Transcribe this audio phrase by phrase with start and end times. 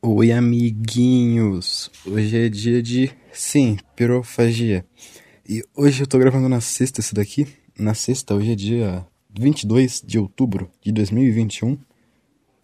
[0.00, 1.90] Oi, amiguinhos!
[2.06, 4.86] Hoje é dia de, sim, pirofagia.
[5.46, 7.48] E hoje eu tô gravando na sexta esse daqui.
[7.76, 9.04] Na sexta, hoje é dia
[9.36, 11.76] 22 de outubro de 2021.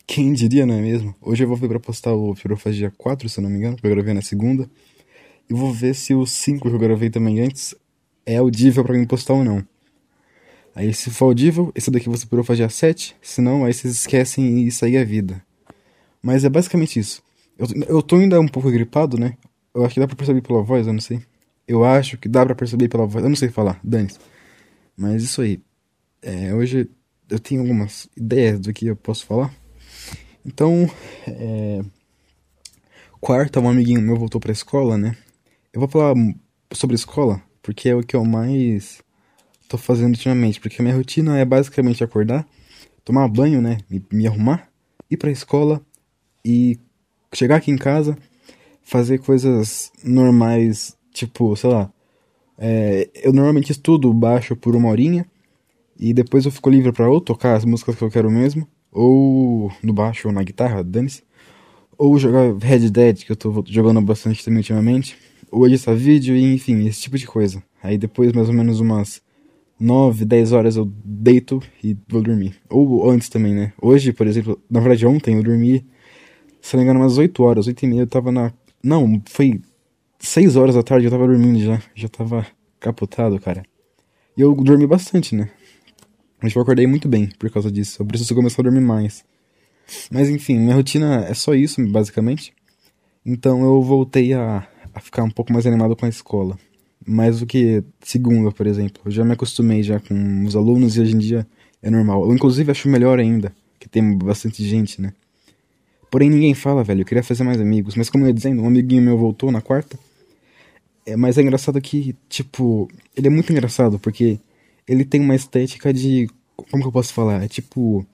[0.07, 1.12] Quem diria, não é mesmo?
[1.21, 3.85] Hoje eu vou ver pra postar o Pirofagia 4, se eu não me engano, que
[3.85, 4.71] eu gravei na segunda.
[5.51, 7.74] E vou ver se o 5 que eu gravei também antes
[8.24, 9.66] é audível pra mim postar ou não.
[10.72, 14.85] Aí se for audível, esse daqui você Pirofagia 7, senão aí vocês esquecem e isso
[14.85, 15.44] é vida.
[16.23, 17.23] Mas é basicamente isso.
[17.59, 19.37] Eu, eu tô ainda um pouco gripado, né?
[19.75, 21.21] Eu acho que dá pra perceber pela voz, eu não sei.
[21.67, 23.25] Eu acho que dá pra perceber pela voz.
[23.25, 24.19] Eu não sei falar, dane -se.
[24.97, 25.61] Mas isso aí.
[26.23, 26.89] É, hoje
[27.29, 29.55] eu tenho algumas ideias do que eu posso falar.
[30.45, 30.89] Então,
[31.27, 31.83] é...
[33.21, 35.17] quarta, um amiguinho meu voltou pra escola, né?
[35.73, 36.15] Eu vou falar
[36.73, 39.03] sobre escola, porque é o que eu mais
[39.69, 40.61] tô fazendo ultimamente.
[40.61, 42.47] Porque a minha rotina é basicamente acordar,
[43.05, 43.79] tomar banho, né?
[43.89, 44.69] Me, me arrumar,
[45.11, 45.81] ir pra escola
[46.45, 46.79] e
[47.34, 48.16] chegar aqui em casa,
[48.83, 51.91] fazer coisas normais, tipo, sei lá.
[52.56, 55.27] É, eu normalmente estudo baixo por uma horinha
[55.98, 59.72] e depois eu fico livre para ou tocar as músicas que eu quero mesmo, ou
[59.83, 61.22] no baixo ou na guitarra, dane-se,
[61.98, 65.16] ou jogar Red Dead, que eu tô jogando bastante também ultimamente,
[65.50, 67.62] ou editar vídeo, e enfim, esse tipo de coisa.
[67.83, 69.22] Aí depois, mais ou menos umas
[69.78, 72.55] 9, 10 horas eu deito e vou dormir.
[72.70, 73.72] Ou antes também, né?
[73.81, 75.84] Hoje, por exemplo, na verdade ontem eu dormi
[76.65, 78.51] se não me engano, umas 8 horas, 8 e meia, eu tava na.
[78.83, 79.61] Não, foi
[80.19, 81.79] 6 horas da tarde, eu tava dormindo já.
[81.95, 82.47] Já tava
[82.81, 83.62] capotado, cara.
[84.34, 85.51] E eu dormi bastante, né?
[86.43, 88.01] Mas eu acordei muito bem por causa disso.
[88.01, 89.23] Eu preciso começar a dormir mais.
[90.11, 92.55] Mas enfim, minha rotina é só isso, basicamente.
[93.27, 96.59] Então eu voltei a, a ficar um pouco mais animado com a escola.
[97.06, 99.03] Mais do que segunda, por exemplo.
[99.05, 101.47] Eu já me acostumei já com os alunos e hoje em dia
[101.83, 102.25] é normal.
[102.25, 105.12] Eu inclusive acho melhor ainda, que tem bastante gente, né?
[106.15, 107.01] Porém, ninguém fala, velho.
[107.01, 107.97] Eu queria fazer mais amigos.
[107.97, 109.98] Mas como eu ia dizendo, um amiguinho meu voltou na quarta.
[111.05, 114.39] É, mas é engraçado que, tipo, ele é muito engraçado, porque
[114.87, 116.31] ele tem uma estética de.
[116.71, 117.43] Como que eu posso falar?
[117.43, 118.06] É tipo.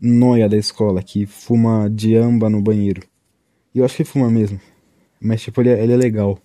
[0.00, 3.02] Noia da escola, que fuma diamba no banheiro.
[3.74, 4.58] E eu acho que fuma mesmo.
[5.20, 6.38] Mas, tipo, ele é, ele é legal.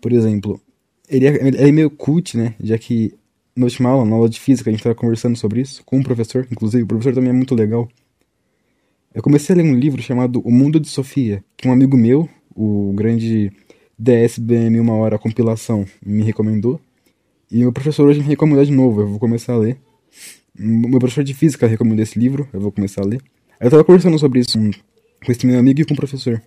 [0.00, 0.58] Por exemplo,
[1.06, 2.54] ele é, ele é meio cult, né?
[2.58, 3.12] Já que
[3.54, 5.98] na última aula, na aula de física, a gente tava conversando sobre isso com o
[6.00, 6.48] um professor.
[6.50, 7.86] Inclusive, o professor também é muito legal.
[9.12, 12.28] Eu comecei a ler um livro chamado O Mundo de Sofia, que um amigo meu,
[12.54, 13.50] o grande
[13.98, 16.80] DSBM Uma Hora Compilação, me recomendou.
[17.50, 19.78] E o professor hoje me recomendou de novo, eu vou começar a ler.
[20.56, 23.20] Meu professor de física recomendou esse livro, eu vou começar a ler.
[23.60, 26.40] Eu tava conversando sobre isso com esse meu amigo e com o professor.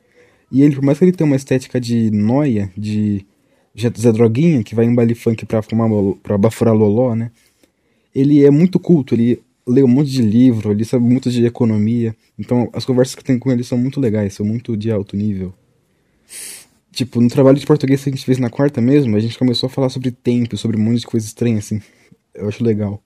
[0.49, 3.25] E ele, por mais que ele tenha uma estética de noia, de
[3.77, 5.89] Zé Droguinha, que vai em baile funk pra, fumar,
[6.23, 7.29] pra baforar loló, né?
[8.15, 12.15] Ele é muito culto, ele lê um monte de livro, ele sabe muito de economia.
[12.37, 15.53] Então as conversas que tem com ele são muito legais, são muito de alto nível.
[16.91, 19.67] Tipo, no trabalho de português que a gente fez na quarta mesmo, a gente começou
[19.67, 21.81] a falar sobre tempo, sobre um monte de coisa estranha, assim.
[22.35, 23.01] Eu acho legal.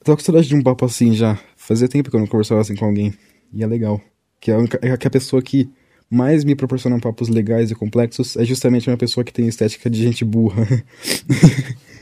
[0.00, 1.38] Eu tava com saudade de um papo assim já.
[1.56, 3.14] Fazia tempo que eu não conversava assim com alguém.
[3.52, 4.00] E é legal.
[4.40, 5.70] Que a, é que a pessoa que
[6.10, 10.02] mais me proporciona papos legais e complexos é justamente uma pessoa que tem estética de
[10.02, 10.66] gente burra.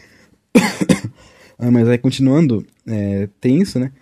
[1.64, 3.92] Ah, mas aí continuando, é, tem isso, né?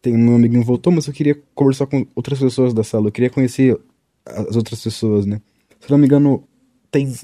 [0.00, 3.08] Tem um amiguinho voltou, mas eu queria conversar com outras pessoas da sala.
[3.08, 3.78] Eu queria conhecer
[4.24, 5.38] as outras pessoas, né?
[5.78, 6.42] Se não me engano,
[6.90, 7.14] tem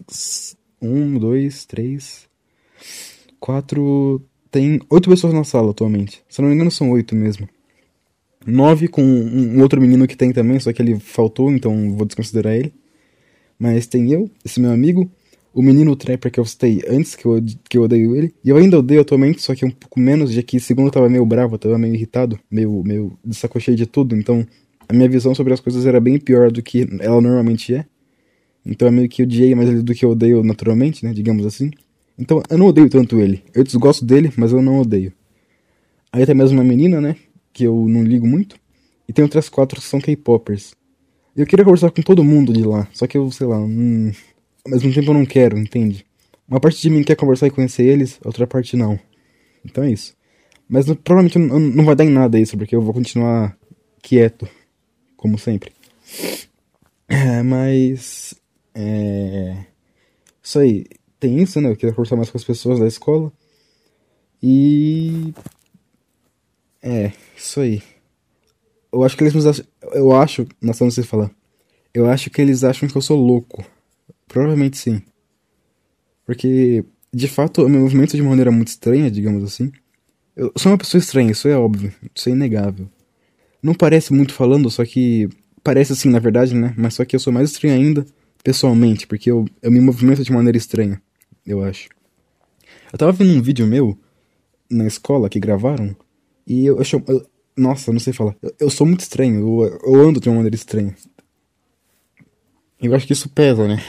[0.83, 2.29] um, dois, três,
[3.41, 4.21] quatro.
[4.51, 6.23] Tem oito pessoas na sala atualmente.
[6.29, 7.49] Se não me engano, são oito mesmo.
[8.47, 12.53] Nove com um outro menino que tem também, só que ele faltou, então vou desconsiderar
[12.53, 12.75] ele.
[13.59, 15.11] Mas tem eu, esse meu amigo,
[15.57, 18.35] o menino trapper que eu citei antes, que eu, que eu odeio ele.
[18.45, 21.09] E eu ainda odeio atualmente, só que um pouco menos, já que segundo eu tava
[21.09, 24.15] meio bravo, tava meio irritado, meio, meio de saco cheio de tudo.
[24.15, 24.47] Então
[24.87, 27.87] a minha visão sobre as coisas era bem pior do que ela normalmente é.
[28.67, 31.15] Então é meio que odiei mais ele do que eu odeio naturalmente, né?
[31.15, 31.71] Digamos assim.
[32.19, 33.43] Então eu não odeio tanto ele.
[33.55, 35.11] Eu desgosto dele, mas eu não odeio.
[36.13, 37.17] Aí tem mais uma menina, né?
[37.55, 38.57] Que eu não ligo muito.
[39.09, 40.75] E tem outras quatro que são K-popers.
[41.35, 44.11] Eu queria conversar com todo mundo de lá, só que eu, sei lá, hum,
[44.67, 46.05] ao mesmo tempo eu não quero, entende?
[46.49, 48.99] Uma parte de mim quer conversar e conhecer eles, outra parte não.
[49.65, 50.15] Então é isso.
[50.69, 53.57] Mas provavelmente não, vai dar em nada isso, porque eu vou continuar
[54.03, 54.49] quieto,
[55.17, 55.73] como sempre.
[57.09, 58.35] É, mas.
[58.75, 59.65] É.
[60.43, 60.87] Isso aí.
[61.21, 61.71] Tem isso, né?
[61.71, 63.33] Eu queria conversar mais com as pessoas da escola.
[64.43, 65.33] E.
[66.83, 67.81] É, isso aí.
[68.93, 69.65] Eu acho que eles me acham.
[69.93, 70.47] Eu acho.
[70.61, 71.31] Nossa, não sei falar.
[71.95, 73.65] Eu acho que eles acham que eu sou louco.
[74.37, 75.01] Provavelmente sim.
[76.27, 79.73] Porque, de fato, eu me movimento de maneira muito estranha, digamos assim.
[80.37, 82.87] Eu sou uma pessoa estranha, isso é óbvio, isso é inegável.
[83.63, 85.27] Não parece muito falando, só que
[85.65, 86.75] parece assim, na verdade, né?
[86.77, 88.05] Mas só que eu sou mais estranho ainda,
[88.45, 91.01] pessoalmente, porque eu, eu me movimento de maneira estranha,
[91.47, 91.89] eu acho.
[92.93, 93.99] Eu tava vendo um vídeo meu
[94.69, 95.97] na escola que gravaram,
[96.47, 98.37] e eu, eu, eu nossa, não sei falar.
[98.43, 100.95] Eu, eu sou muito estranho, eu, eu, ando de uma maneira estranha.
[102.79, 103.83] Eu acho que isso pesa, né?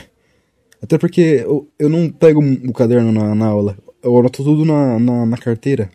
[0.81, 4.99] Até porque eu, eu não pego o caderno na, na aula, eu anoto tudo na,
[4.99, 5.89] na, na carteira.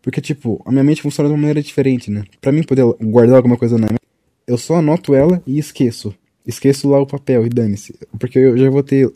[0.00, 2.24] Porque, tipo, a minha mente funciona de uma maneira diferente, né?
[2.40, 4.00] Pra mim poder guardar alguma coisa na mente,
[4.46, 6.14] eu só anoto ela e esqueço.
[6.46, 7.98] Esqueço lá o papel e dane-se.
[8.18, 9.12] Porque eu já vou ter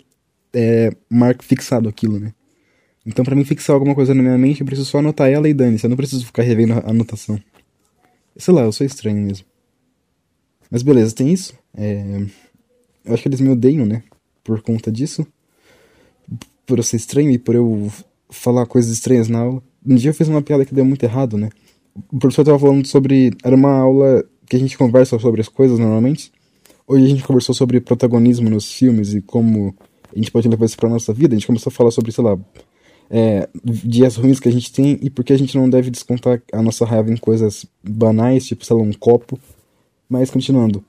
[0.52, 2.34] é, marco fixado aquilo, né?
[3.06, 5.54] Então, para mim fixar alguma coisa na minha mente, eu preciso só anotar ela e
[5.54, 5.86] dane-se.
[5.86, 7.40] Eu não preciso ficar revendo a anotação.
[8.36, 9.46] Sei lá, eu sou estranho mesmo.
[10.70, 11.54] Mas beleza, tem isso.
[11.72, 12.26] É...
[13.04, 14.02] Eu acho que eles me odeiam, né?
[14.50, 15.24] Por conta disso.
[16.66, 17.88] Por eu ser estranho e por eu
[18.28, 19.62] falar coisas estranhas na aula.
[19.86, 21.50] Um dia eu fiz uma piada que deu muito errado, né?
[22.12, 23.30] O professor tava falando sobre.
[23.44, 26.32] Era uma aula que a gente conversa sobre as coisas normalmente.
[26.84, 29.72] Hoje a gente conversou sobre protagonismo nos filmes e como
[30.12, 31.32] a gente pode levar isso pra nossa vida.
[31.32, 32.36] A gente começou a falar sobre, sei lá,
[33.08, 36.42] é, dias ruins que a gente tem e por que a gente não deve descontar
[36.52, 39.38] a nossa raiva em coisas banais, tipo, sei lá, um copo.
[40.08, 40.84] Mas continuando.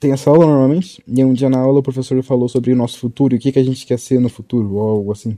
[0.00, 2.98] Tem essa aula normalmente, e um dia na aula o professor falou sobre o nosso
[2.98, 5.36] futuro e o que, que a gente quer ser no futuro, ou algo assim.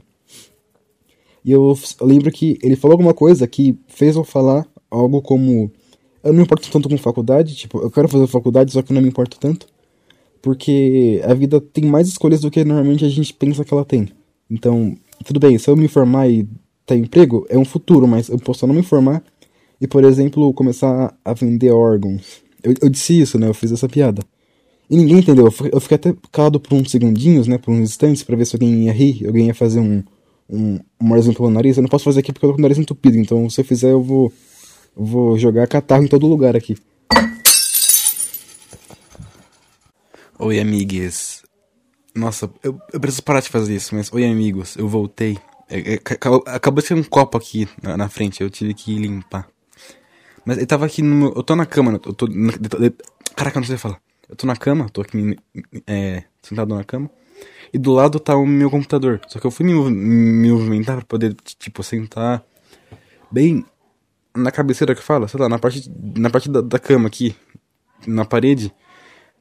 [1.43, 5.69] E eu lembro que ele falou alguma coisa que fez eu falar algo como
[6.23, 8.95] eu não me importo tanto com faculdade, tipo, eu quero fazer faculdade, só que eu
[8.95, 9.67] não me importo tanto.
[10.41, 14.07] Porque a vida tem mais escolhas do que normalmente a gente pensa que ela tem.
[14.49, 14.95] Então,
[15.25, 16.47] tudo bem, se eu me formar e
[16.85, 19.21] ter emprego, é um futuro, mas eu posso não me formar
[19.81, 22.41] e, por exemplo, começar a vender órgãos.
[22.63, 23.47] Eu, eu disse isso, né?
[23.47, 24.23] Eu fiz essa piada.
[24.89, 25.45] E ninguém entendeu.
[25.71, 27.57] Eu fiquei até calado por uns segundinhos, né?
[27.57, 30.03] Por uns instantes, para ver se alguém ia rir, alguém ia fazer um,
[30.49, 31.77] um, um nariz pelo nariz.
[31.77, 33.65] Eu não posso fazer aqui porque eu tô com o nariz entupido, então se eu
[33.65, 34.31] fizer eu vou
[34.95, 36.77] Vou jogar catarro em todo lugar aqui.
[40.37, 41.41] Oi, amigues.
[42.13, 45.37] Nossa, eu, eu preciso parar de fazer isso, mas oi, amigos, eu voltei.
[45.67, 45.99] É, é,
[46.47, 49.47] acabou de ter um copo aqui na, na, frente, eu tive que limpar.
[50.45, 51.33] Mas eu tava aqui no.
[51.33, 52.27] Eu tô na cama, eu tô.
[52.27, 52.51] Na,
[53.35, 53.99] caraca, não sei falar.
[54.33, 55.37] Eu tô na cama, tô aqui
[55.85, 57.07] é, sentado na cama.
[57.71, 59.21] E do lado tá o meu computador.
[59.27, 62.43] Só que eu fui me, me movimentar pra poder, tipo, sentar
[63.31, 63.63] bem
[64.35, 65.87] na cabeceira que fala, sei lá, na parte,
[66.17, 67.35] na parte da, da cama aqui,
[68.07, 68.73] na parede.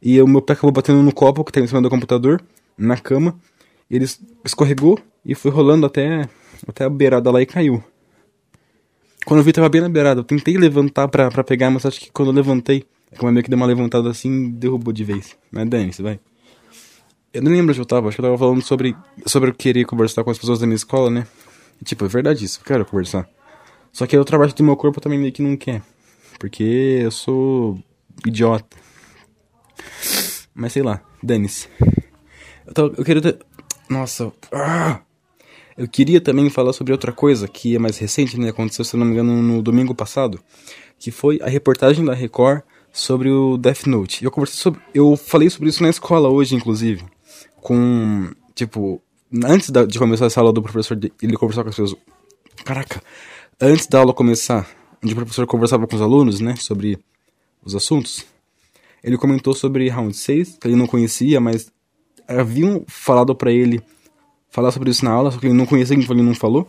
[0.02, 2.42] E o meu pé acabou batendo no copo que tá em cima do computador,
[2.76, 3.40] na cama.
[3.90, 4.04] Ele
[4.44, 6.28] escorregou e foi rolando até,
[6.68, 7.82] até a beirada lá e caiu.
[9.24, 10.20] Quando eu vi, tava bem na beirada.
[10.20, 12.84] Eu tentei levantar pra, pra pegar, mas acho que quando eu levantei,
[13.18, 15.36] como é meio que deu uma levantada assim, derrubou de vez.
[15.50, 16.18] Mas dane-se, vai.
[17.32, 18.94] Eu nem lembro onde eu tava, acho que eu tava falando sobre,
[19.26, 21.26] sobre eu querer conversar com as pessoas da minha escola, né?
[21.80, 23.28] E, tipo, é verdade isso, eu quero conversar.
[23.90, 25.82] Só que outra parte do meu corpo também meio que não quer.
[26.38, 27.78] Porque eu sou
[28.26, 28.76] idiota.
[30.54, 31.68] Mas sei lá, dane-se.
[32.76, 33.38] Eu, eu queria ter...
[33.88, 34.32] Nossa.
[34.52, 35.00] Ah!
[35.76, 38.50] Eu queria também falar sobre outra coisa que é mais recente, né?
[38.50, 40.38] Aconteceu, se não me engano, no domingo passado.
[40.98, 42.62] Que foi a reportagem da Record
[42.92, 44.24] sobre o Death Note.
[44.24, 44.80] Eu conversei sobre.
[44.94, 47.04] Eu falei sobre isso na escola hoje, inclusive.
[47.56, 48.30] Com.
[48.54, 49.00] Tipo.
[49.44, 51.98] Antes de começar essa aula do professor, ele conversou com as pessoas.
[52.66, 53.02] Caraca,
[53.58, 54.68] antes da aula começar,
[55.02, 56.98] onde o professor conversava com os alunos, né, sobre
[57.64, 58.26] os assuntos,
[59.02, 61.72] ele comentou sobre Round 6, que ele não conhecia, mas
[62.28, 63.82] haviam falado para ele
[64.50, 66.68] falar sobre isso na aula, só que ele não conhecia, então ele não falou.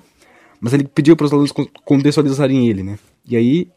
[0.62, 1.52] Mas ele pediu para os alunos
[1.84, 2.98] contextualizarem ele, né?
[3.26, 3.70] E aí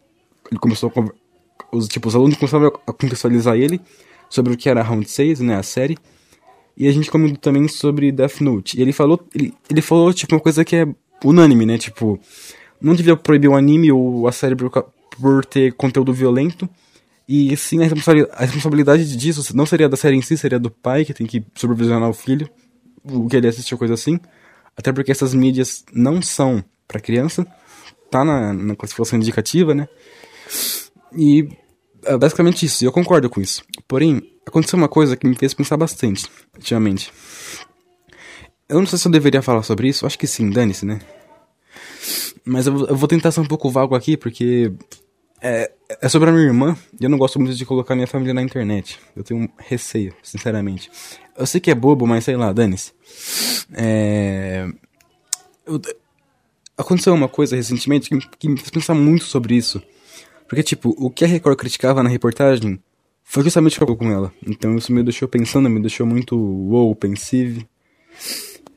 [0.49, 1.26] ele começou a
[1.73, 3.81] os tipo os alunos começaram a contextualizar ele
[4.29, 5.97] sobre o que era Round 6, né, a série.
[6.77, 8.79] E a gente comentou também sobre Death Note.
[8.79, 10.87] E ele falou, ele, ele falou tipo uma coisa que é
[11.25, 11.79] unânime, né?
[11.79, 12.21] Tipo,
[12.81, 14.71] não devia proibir o anime ou a série por,
[15.19, 16.69] por ter conteúdo violento.
[17.29, 21.15] E sim, a responsabilidade, disso não seria da série em si, seria do pai que
[21.15, 22.49] tem que supervisionar o filho,
[23.03, 24.21] o que ele assiste ou coisa assim.
[24.77, 27.45] Até porque essas mídias não são para criança,
[28.11, 29.89] tá na, na classificação indicativa, né?
[31.17, 31.49] E
[32.05, 33.63] é basicamente isso, eu concordo com isso.
[33.89, 37.13] Porém, aconteceu uma coisa que me fez pensar bastante, ultimamente.
[38.69, 41.01] Eu não sei se eu deveria falar sobre isso, acho que sim, dane-se, né?
[42.45, 44.73] Mas eu, eu, vou tentar ser um pouco vago aqui, porque
[45.41, 45.71] é,
[46.01, 48.43] é sobre a minha irmã e eu não gosto muito de colocar minha família na
[48.43, 48.99] internet.
[49.17, 50.91] Eu tenho receio, sinceramente.
[51.37, 52.93] Eu sei que é bobo, mas sei lá, dane-se.
[53.73, 54.69] É...
[55.67, 55.81] Eu...
[56.79, 59.83] Aconteceu uma coisa recentemente que, que me fez pensar muito sobre isso.
[60.49, 62.81] Porque, tipo, o que a Record criticava na reportagem
[63.23, 64.33] foi justamente o que com ela.
[64.47, 67.69] Então isso me deixou pensando, me deixou muito wow, pensive.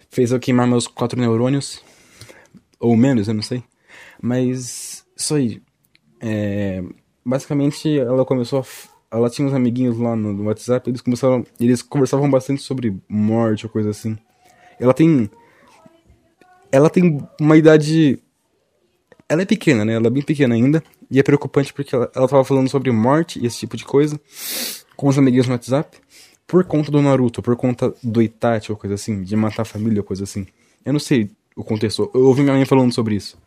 [0.10, 1.84] Fez eu queimar meus quatro neurônios.
[2.80, 3.64] Ou menos, eu não sei.
[4.22, 5.62] Mas isso aí.
[6.20, 6.84] É,
[7.24, 8.66] basicamente, ela começou
[9.12, 11.44] ela tinha uns amiguinhos lá no, no WhatsApp, eles começaram.
[11.60, 14.18] Eles conversavam bastante sobre morte ou coisa assim.
[14.80, 15.30] Ela tem.
[16.72, 18.20] Ela tem uma idade.
[19.28, 19.94] Ela é pequena, né?
[19.94, 20.84] Ela é bem pequena ainda.
[21.10, 24.20] E é preocupante porque ela, ela tava falando sobre morte e esse tipo de coisa
[24.96, 25.98] com os amiguinhos no WhatsApp.
[26.46, 30.02] Por conta do Naruto, por conta do Itachi ou coisa assim, de matar a família
[30.02, 30.48] ou coisa assim.
[30.84, 32.10] Eu não sei o contexto.
[32.14, 33.38] Eu ouvi minha mãe falando sobre isso.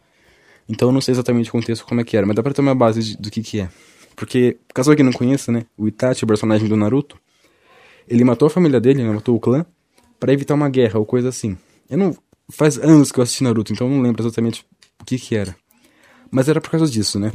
[0.69, 2.61] Então eu não sei exatamente o contexto como é que era, mas dá pra ter
[2.61, 3.69] uma base de, do que que é.
[4.14, 7.19] Porque, caso alguém não conheça, né, o Itachi, o personagem do Naruto,
[8.09, 9.64] ele matou a família dele, né, matou o clã,
[10.21, 11.57] para evitar uma guerra ou coisa assim.
[11.88, 12.16] Eu não...
[12.50, 14.64] Faz anos que eu assisti Naruto, então eu não lembro exatamente
[15.00, 15.57] o que que era.
[16.31, 17.33] Mas era por causa disso, né.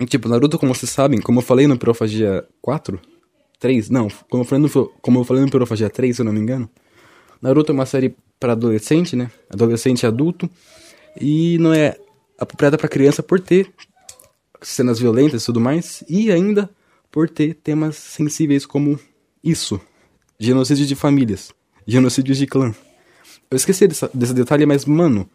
[0.00, 3.00] E, tipo, Naruto, como vocês sabem, como eu falei no Pirofagia 4,
[3.58, 6.32] 3, não, como eu falei no, como eu falei no Pirofagia 3, se eu não
[6.32, 6.68] me engano,
[7.40, 10.50] Naruto é uma série para adolescente, né, adolescente e adulto,
[11.20, 11.96] e não é
[12.38, 13.72] apropriada para criança por ter
[14.60, 16.68] cenas violentas e tudo mais, e ainda
[17.10, 18.98] por ter temas sensíveis como
[19.42, 19.80] isso,
[20.38, 21.52] genocídio de famílias,
[21.86, 22.74] genocídio de clã.
[23.50, 25.28] Eu esqueci dessa, desse detalhe, mas mano,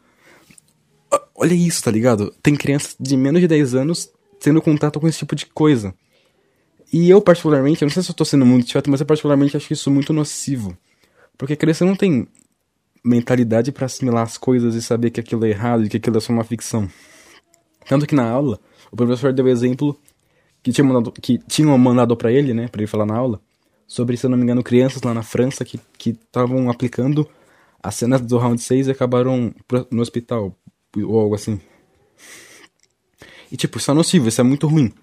[1.33, 2.33] olha isso, tá ligado?
[2.43, 5.93] Tem crianças de menos de 10 anos tendo contato com esse tipo de coisa.
[6.91, 9.71] E eu particularmente, não sei se eu tô sendo muito chato, mas eu particularmente acho
[9.71, 10.75] isso muito nocivo.
[11.37, 12.27] Porque criança não tem
[13.03, 16.19] mentalidade para assimilar as coisas e saber que aquilo é errado e que aquilo é
[16.19, 16.89] só uma ficção.
[17.87, 18.59] Tanto que na aula,
[18.91, 19.99] o professor deu exemplo
[20.61, 23.39] que tinha mandado, que tinham mandado para ele, né, para ele falar na aula,
[23.87, 25.79] sobre, se eu não me engano, crianças lá na França que
[26.09, 27.27] estavam aplicando
[27.81, 29.53] as cenas do Round 6 e acabaram
[29.89, 30.55] no hospital,
[30.95, 31.59] ou algo assim.
[33.51, 34.93] E tipo, isso é nocivo, isso é muito ruim.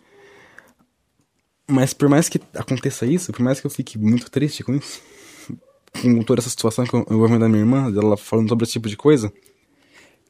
[1.69, 5.03] Mas por mais que aconteça isso, por mais que eu fique muito triste com isso,
[6.01, 8.89] com toda essa situação com o envolvimento da minha irmã, dela falando sobre esse tipo
[8.89, 9.33] de coisa,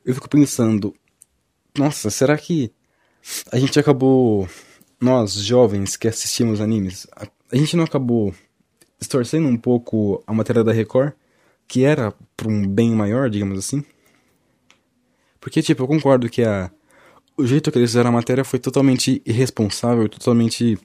[0.05, 0.95] eu fico pensando,
[1.77, 2.73] nossa, será que
[3.53, 4.49] a gente acabou,
[5.01, 8.35] nós jovens que assistimos animes, a, a gente não acabou
[8.99, 11.13] distorcendo um pouco a matéria da Record,
[11.69, 13.85] que era para um bem maior, digamos assim?
[15.41, 16.71] Porque, tipo, eu concordo que a,
[17.37, 20.79] o jeito que eles fizeram a matéria foi totalmente irresponsável, totalmente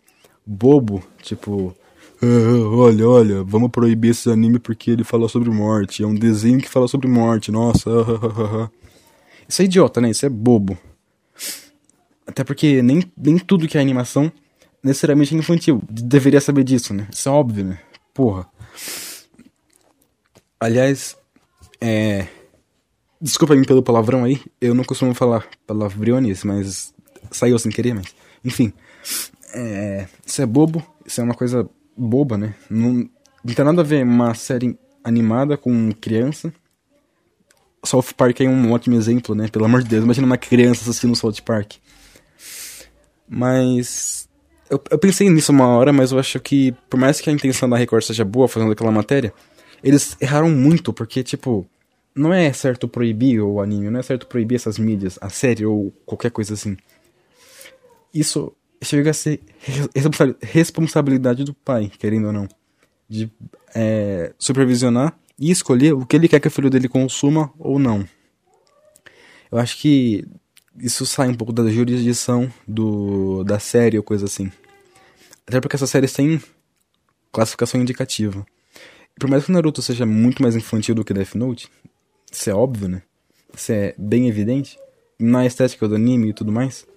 [0.46, 1.76] bobo, tipo,
[2.24, 6.04] ah, olha, olha, vamos proibir esse anime porque ele fala sobre morte.
[6.04, 7.90] É um desenho que fala sobre morte, nossa.
[9.50, 10.12] Isso é idiota, né?
[10.12, 10.78] Isso é bobo.
[12.28, 14.32] Até porque nem, nem tudo que é animação
[14.84, 15.82] necessariamente é infantil.
[15.90, 17.08] Deveria saber disso, né?
[17.12, 17.80] Isso é óbvio, né?
[18.14, 18.48] Porra.
[20.60, 21.18] Aliás,
[21.82, 22.28] é.
[23.22, 24.42] Desculpa me pelo palavrão aí.
[24.60, 26.94] Eu não costumo falar palavrões, mas
[27.30, 28.08] saiu sem querer, mas.
[28.44, 28.74] Enfim.
[29.54, 30.08] É...
[30.26, 30.84] Isso é bobo.
[31.06, 32.56] Isso é uma coisa boba, né?
[32.70, 33.08] Não,
[33.44, 36.52] não tem nada a ver uma série animada com criança.
[37.84, 39.48] South Park é um ótimo exemplo, né?
[39.48, 41.74] Pelo amor de Deus, imagina uma criança assistindo South Park.
[43.28, 44.28] Mas.
[44.70, 47.70] Eu, eu pensei nisso uma hora, mas eu acho que, por mais que a intenção
[47.70, 49.34] da Record seja boa fazendo aquela matéria,
[49.84, 51.68] eles erraram muito, porque, tipo,
[52.16, 55.92] não é certo proibir o anime, não é certo proibir essas mídias, a série ou
[56.06, 56.78] qualquer coisa assim.
[58.14, 58.54] Isso
[58.84, 59.40] chega a ser
[60.42, 62.48] responsabilidade do pai, querendo ou não,
[63.08, 63.32] de
[63.74, 68.08] é, supervisionar e escolher o que ele quer que o filho dele consuma ou não.
[69.52, 70.26] Eu acho que
[70.80, 74.52] isso sai um pouco da jurisdição do, da série ou coisa assim.
[75.46, 76.42] Até porque essa série tem
[77.32, 78.46] classificação indicativa.
[79.20, 81.70] Por mais que o Naruto seja muito mais infantil do que Death Note,
[82.32, 83.02] isso é óbvio, né?
[83.56, 84.80] Isso é bem evidente.
[85.20, 86.88] Na estética do anime e tudo mais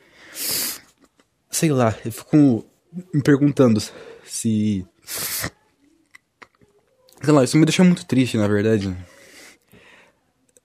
[1.54, 2.66] sei lá, eu fico
[3.12, 3.80] me perguntando
[4.24, 4.84] se.
[7.22, 8.94] Sei lá, isso me deixa muito triste, na verdade.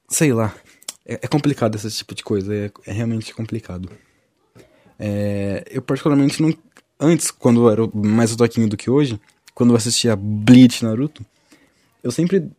[0.09, 0.53] Sei lá.
[1.05, 3.89] É, é complicado esse tipo de coisa, é, é realmente complicado.
[4.97, 6.53] É, eu particularmente não.
[6.99, 9.19] Antes, quando eu era mais toquinho do que hoje,
[9.53, 11.25] quando eu assistia Bleach Naruto,
[12.03, 12.51] eu sempre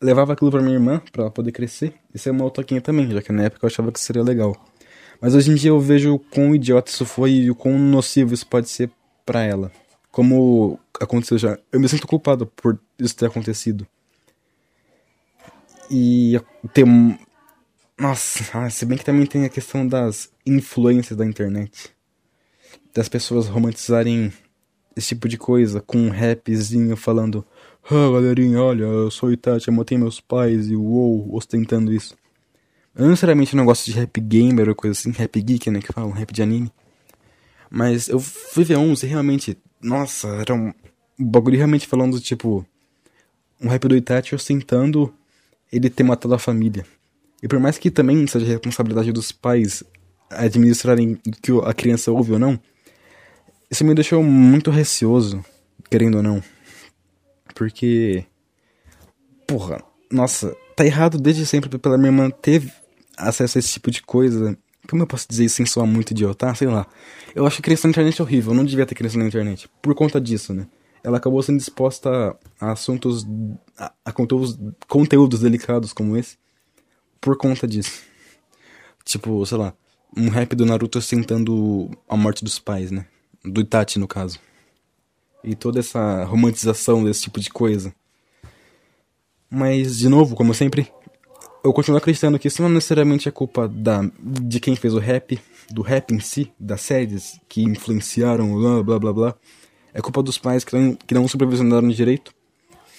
[0.00, 1.94] levava aquilo pra minha irmã, pra ela poder crescer.
[2.14, 4.54] Isso é uma toquinha também, já que na época eu achava que seria legal.
[5.20, 8.34] Mas hoje em dia eu vejo o quão idiota isso foi e o quão nocivo
[8.34, 8.90] isso pode ser
[9.24, 9.72] para ela.
[10.10, 11.58] Como aconteceu já.
[11.72, 13.86] Eu me sinto culpado por isso ter acontecido.
[15.90, 16.40] E
[16.72, 16.84] ter.
[17.98, 21.94] Nossa, ah, se bem que também tem a questão das influências da internet.
[22.94, 24.32] Das pessoas romantizarem
[24.96, 27.44] esse tipo de coisa com um rapzinho falando:
[27.84, 32.16] Ah, galerinha, olha, eu sou Itachi, eu matei meus pais e uou, ostentando isso.
[32.94, 33.16] Eu não
[33.54, 36.42] não gosto de rap gamer ou coisa assim, rap geek, né, que falam, rap de
[36.42, 36.72] anime.
[37.70, 40.72] Mas eu fui ver uns e realmente, nossa, era um
[41.18, 42.66] bagulho realmente falando, tipo,
[43.60, 45.12] um rap do Itachi ostentando
[45.70, 46.86] ele ter matado a família.
[47.42, 49.84] E por mais que também seja responsabilidade dos pais
[50.30, 52.58] administrarem o que a criança ouve ou não,
[53.70, 55.44] Isso me deixou muito receoso,
[55.90, 56.42] querendo ou não.
[57.54, 58.24] Porque.
[59.46, 62.62] Porra, nossa, tá errado desde sempre pela minha irmã ter
[63.16, 64.56] acesso a esse tipo de coisa.
[64.88, 66.50] Como eu posso dizer isso sem soar muito idiota?
[66.50, 66.86] Ah, sei lá.
[67.34, 68.52] Eu acho que criança na internet é horrível.
[68.52, 69.68] Eu não devia ter criança na internet.
[69.82, 70.68] Por conta disso, né?
[71.02, 73.26] Ela acabou sendo exposta a assuntos.
[73.76, 76.36] a, a conteúdos, conteúdos delicados como esse.
[77.20, 78.02] Por conta disso.
[79.04, 79.74] Tipo, sei lá.
[80.16, 83.06] Um rap do Naruto sentando a morte dos pais, né?
[83.46, 84.40] Do Itachi, no caso.
[85.44, 87.94] E toda essa romantização desse tipo de coisa.
[89.48, 90.92] Mas, de novo, como sempre,
[91.62, 95.40] eu continuo acreditando que isso não necessariamente é culpa da, de quem fez o rap,
[95.70, 99.34] do rap em si, das séries que influenciaram, blá blá blá blá.
[99.94, 102.34] É culpa dos pais que não, que não supervisionaram direito.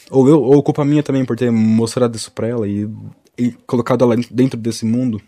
[0.10, 2.90] Ou eu, ou culpa minha também por ter mostrado isso pra ela e,
[3.38, 5.22] e colocado ela dentro desse mundo.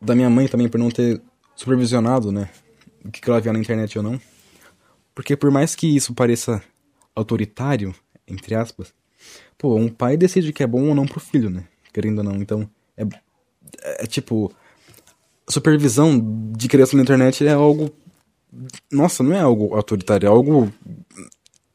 [0.00, 1.20] Da minha mãe também por não ter
[1.54, 2.48] supervisionado, né?
[3.04, 4.20] O que ela via na internet ou não.
[5.14, 6.62] Porque por mais que isso pareça
[7.14, 7.94] autoritário,
[8.26, 8.94] entre aspas,
[9.58, 11.64] pô, um pai decide que é bom ou não pro filho, né?
[11.92, 12.36] Querendo ou não.
[12.36, 13.02] Então, é,
[13.82, 14.52] é, é tipo.
[15.48, 17.90] Supervisão de criança na internet é algo.
[18.90, 20.72] Nossa, não é algo autoritário, é algo.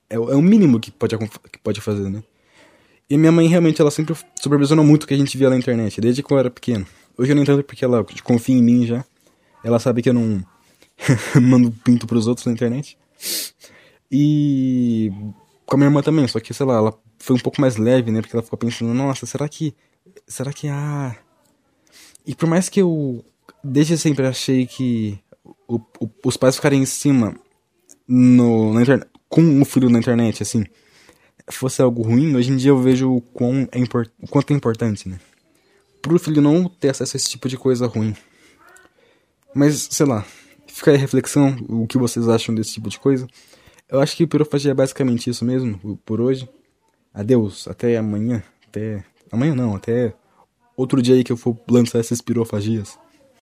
[0.09, 2.23] É, é o mínimo que pode, que pode fazer, né?
[3.09, 6.01] E minha mãe realmente, ela sempre supervisionou muito o que a gente via na internet,
[6.01, 6.85] desde que eu era pequeno.
[7.17, 9.05] Hoje eu não entendo porque ela confia em mim já.
[9.63, 10.43] Ela sabe que eu não
[11.41, 12.97] mando pinto pros outros na internet.
[14.11, 15.11] E
[15.65, 18.11] com a minha irmã também, só que, sei lá, ela foi um pouco mais leve,
[18.11, 18.21] né?
[18.21, 19.75] Porque ela ficou pensando, nossa, será que.
[20.27, 21.15] Será que ah.
[22.25, 23.23] E por mais que eu
[23.63, 25.19] desde sempre achei que
[25.67, 27.35] o, o, os pais ficarem em cima
[28.07, 30.65] no, na internet, com o filho na internet, assim,
[31.49, 34.55] fosse algo ruim, hoje em dia eu vejo o, quão é import, o quanto é
[34.55, 35.19] importante, né?
[36.01, 38.15] Pro filho não ter acesso a esse tipo de coisa ruim.
[39.53, 40.25] Mas, sei lá,
[40.77, 43.27] fica aí a reflexão, o que vocês acham desse tipo de coisa.
[43.89, 46.47] Eu acho que pirofagia é basicamente isso mesmo, por hoje.
[47.13, 48.43] Adeus, até amanhã.
[48.67, 49.03] Até.
[49.31, 50.13] Amanhã não, até
[50.75, 52.97] outro dia aí que eu for lançar essas pirofagias.